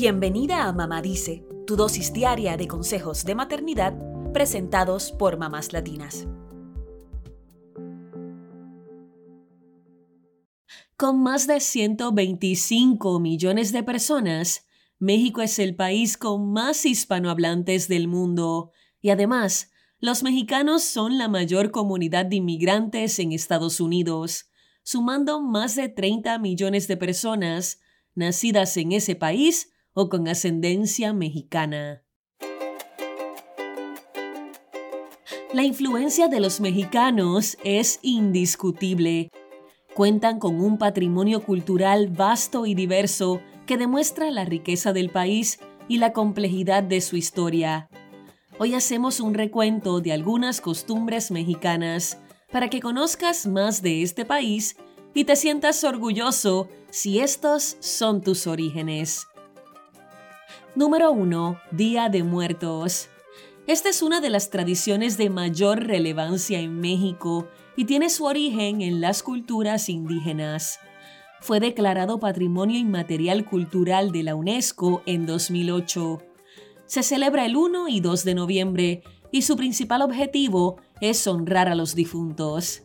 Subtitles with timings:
[0.00, 3.98] Bienvenida a Mamá Dice, tu dosis diaria de consejos de maternidad
[4.32, 6.28] presentados por mamás latinas.
[10.96, 14.68] Con más de 125 millones de personas,
[15.00, 18.70] México es el país con más hispanohablantes del mundo
[19.00, 24.48] y además, los mexicanos son la mayor comunidad de inmigrantes en Estados Unidos,
[24.84, 27.80] sumando más de 30 millones de personas
[28.14, 32.04] nacidas en ese país o con ascendencia mexicana.
[35.52, 39.28] La influencia de los mexicanos es indiscutible.
[39.96, 45.98] Cuentan con un patrimonio cultural vasto y diverso que demuestra la riqueza del país y
[45.98, 47.88] la complejidad de su historia.
[48.60, 52.18] Hoy hacemos un recuento de algunas costumbres mexicanas
[52.52, 54.76] para que conozcas más de este país
[55.12, 59.26] y te sientas orgulloso si estos son tus orígenes.
[60.74, 61.58] Número 1.
[61.72, 63.08] Día de Muertos.
[63.66, 68.82] Esta es una de las tradiciones de mayor relevancia en México y tiene su origen
[68.82, 70.78] en las culturas indígenas.
[71.40, 76.22] Fue declarado Patrimonio Inmaterial Cultural de la UNESCO en 2008.
[76.84, 79.02] Se celebra el 1 y 2 de noviembre
[79.32, 82.82] y su principal objetivo es honrar a los difuntos.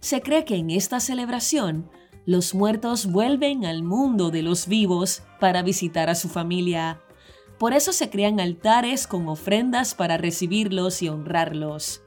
[0.00, 1.90] Se cree que en esta celebración
[2.24, 7.02] los muertos vuelven al mundo de los vivos para visitar a su familia.
[7.58, 12.02] Por eso se crean altares con ofrendas para recibirlos y honrarlos.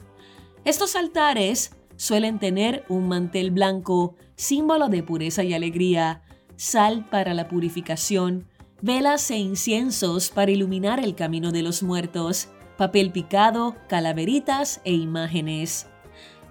[0.63, 6.21] Estos altares suelen tener un mantel blanco, símbolo de pureza y alegría,
[6.55, 8.47] sal para la purificación,
[8.81, 15.87] velas e inciensos para iluminar el camino de los muertos, papel picado, calaveritas e imágenes.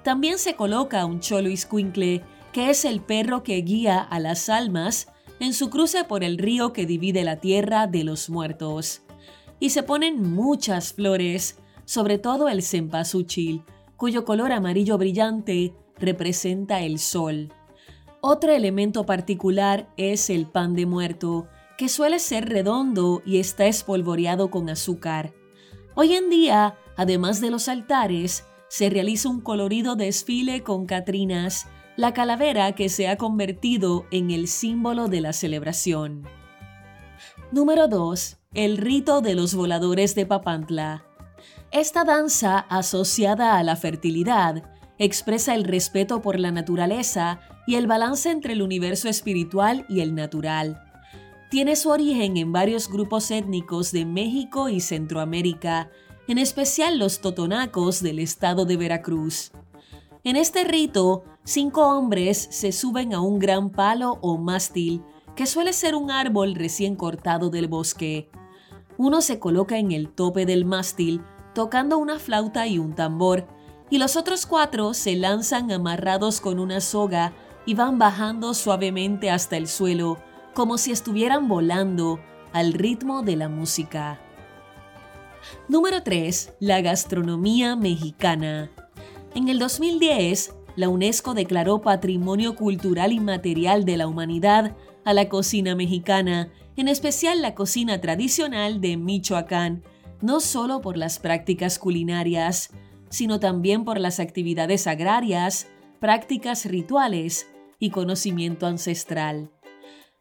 [0.03, 5.09] También se coloca un cholo iscuincle, que es el perro que guía a las almas
[5.41, 9.03] en su cruce por el río que divide la tierra de los muertos.
[9.61, 13.65] Y se ponen muchas flores, sobre todo el cempasúchil,
[13.97, 17.53] cuyo color amarillo brillante representa el sol.
[18.21, 21.47] Otro elemento particular es el pan de muerto,
[21.77, 25.33] que suele ser redondo y está espolvoreado con azúcar.
[25.95, 31.67] Hoy en día, además de los altares, se realiza un colorido desfile con Catrinas,
[31.99, 36.29] la calavera que se ha convertido en el símbolo de la celebración.
[37.51, 38.37] Número 2.
[38.55, 41.05] El rito de los voladores de Papantla.
[41.73, 44.63] Esta danza, asociada a la fertilidad,
[44.99, 50.15] expresa el respeto por la naturaleza y el balance entre el universo espiritual y el
[50.15, 50.81] natural.
[51.51, 55.91] Tiene su origen en varios grupos étnicos de México y Centroamérica,
[56.29, 59.51] en especial los totonacos del estado de Veracruz.
[60.29, 65.03] En este rito, cinco hombres se suben a un gran palo o mástil,
[65.35, 68.29] que suele ser un árbol recién cortado del bosque.
[68.99, 71.23] Uno se coloca en el tope del mástil,
[71.55, 73.47] tocando una flauta y un tambor,
[73.89, 77.33] y los otros cuatro se lanzan amarrados con una soga
[77.65, 80.19] y van bajando suavemente hasta el suelo,
[80.53, 82.21] como si estuvieran volando
[82.53, 84.21] al ritmo de la música.
[85.69, 86.57] Número 3.
[86.61, 88.71] La gastronomía mexicana.
[89.39, 95.77] En el 2010, la UNESCO declaró Patrimonio Cultural Inmaterial de la Humanidad a la cocina
[95.77, 99.85] mexicana, en especial la cocina tradicional de Michoacán,
[100.21, 102.71] no solo por las prácticas culinarias,
[103.11, 105.69] sino también por las actividades agrarias,
[106.01, 107.47] prácticas rituales
[107.79, 109.53] y conocimiento ancestral.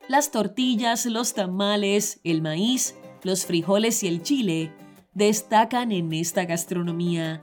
[0.08, 4.72] Las tortillas, los tamales, el maíz, los frijoles y el chile
[5.16, 7.42] destacan en esta gastronomía.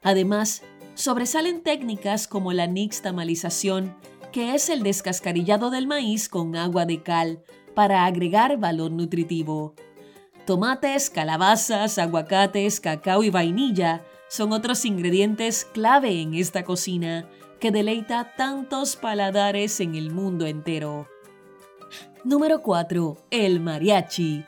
[0.00, 0.62] Además,
[0.98, 3.96] sobresalen técnicas como la nixtamalización,
[4.32, 7.40] que es el descascarillado del maíz con agua de cal
[7.76, 9.74] para agregar valor nutritivo.
[10.44, 17.28] Tomates, calabazas, aguacates, cacao y vainilla son otros ingredientes clave en esta cocina
[17.60, 21.06] que deleita tantos paladares en el mundo entero.
[22.24, 23.16] Número 4.
[23.30, 24.44] El mariachi.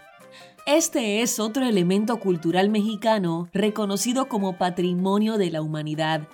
[0.67, 6.29] Este es otro elemento cultural mexicano reconocido como patrimonio de la humanidad.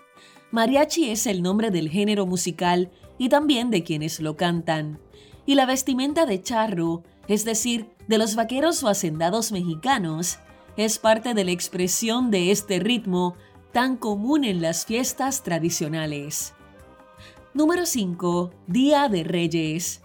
[0.50, 4.98] Mariachi es el nombre del género musical y también de quienes lo cantan.
[5.44, 10.38] Y la vestimenta de charro, es decir, de los vaqueros o hacendados mexicanos,
[10.76, 13.34] es parte de la expresión de este ritmo
[13.72, 16.54] tan común en las fiestas tradicionales.
[17.54, 18.50] Número 5.
[18.66, 20.02] Día de Reyes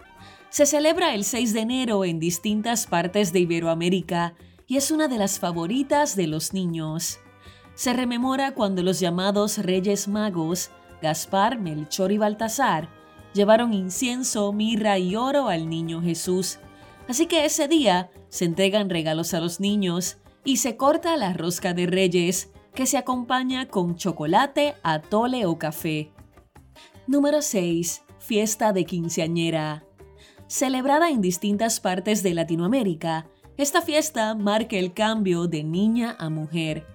[0.50, 4.34] se celebra el 6 de enero en distintas partes de Iberoamérica
[4.66, 7.20] y es una de las favoritas de los niños.
[7.74, 10.70] Se rememora cuando los llamados Reyes Magos,
[11.00, 12.88] Gaspar, Melchor y Baltasar,
[13.34, 16.58] llevaron incienso, mirra y oro al niño Jesús,
[17.08, 21.74] Así que ese día se entregan regalos a los niños y se corta la rosca
[21.74, 26.10] de reyes que se acompaña con chocolate, atole o café.
[27.06, 28.02] Número 6.
[28.18, 29.84] Fiesta de quinceañera.
[30.46, 33.26] Celebrada en distintas partes de Latinoamérica,
[33.56, 36.86] esta fiesta marca el cambio de niña a mujer.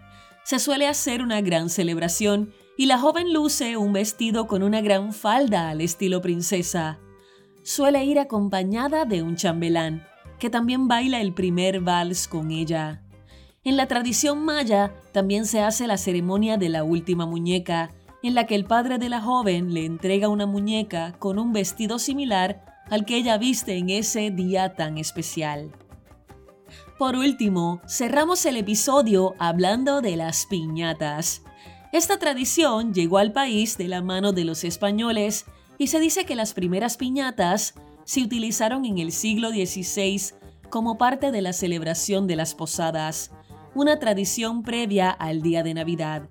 [0.47, 5.11] Se suele hacer una gran celebración y la joven luce un vestido con una gran
[5.11, 6.99] falda al estilo princesa.
[7.63, 10.07] Suele ir acompañada de un chambelán,
[10.39, 13.03] que también baila el primer vals con ella.
[13.65, 17.91] En la tradición maya también se hace la ceremonia de la última muñeca,
[18.23, 21.99] en la que el padre de la joven le entrega una muñeca con un vestido
[21.99, 25.73] similar al que ella viste en ese día tan especial.
[26.97, 31.43] Por último, cerramos el episodio hablando de las piñatas.
[31.93, 35.45] Esta tradición llegó al país de la mano de los españoles
[35.77, 40.33] y se dice que las primeras piñatas se utilizaron en el siglo XVI
[40.71, 43.31] como parte de la celebración de las posadas,
[43.75, 46.27] una tradición previa al día de Navidad.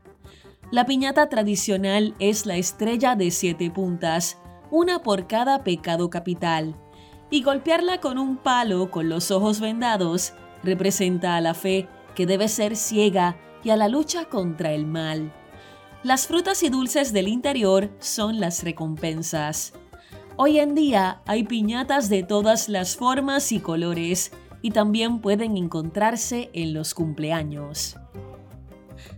[0.73, 4.37] La piñata tradicional es la estrella de siete puntas,
[4.73, 6.75] una por cada pecado capital,
[7.31, 12.49] y golpearla con un palo con los ojos vendados representa a la fe que debe
[12.49, 15.33] ser ciega y a la lucha contra el mal.
[16.03, 19.73] Las frutas y dulces del interior son las recompensas.
[20.37, 24.33] Hoy en día hay piñatas de todas las formas y colores,
[24.63, 27.97] y también pueden encontrarse en los cumpleaños.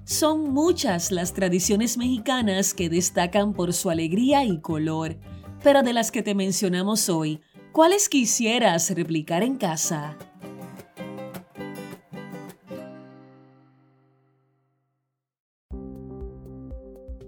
[0.05, 5.17] Son muchas las tradiciones mexicanas que destacan por su alegría y color,
[5.63, 7.41] pero de las que te mencionamos hoy,
[7.73, 10.19] ¿cuáles quisieras replicar en casa?